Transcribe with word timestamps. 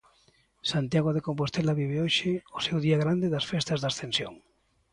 Santiago 0.71 1.09
de 1.13 1.25
Compostela 1.27 1.77
vive 1.81 1.97
hoxe 2.05 2.31
o 2.57 2.59
seu 2.65 2.77
día 2.85 3.01
grande 3.03 3.27
das 3.33 3.45
festas 3.51 3.79
da 3.79 3.87
Ascensión. 3.93 4.33